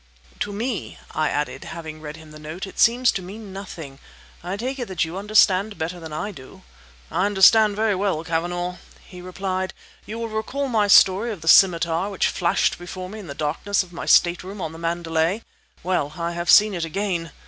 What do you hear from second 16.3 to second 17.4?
have seen it again!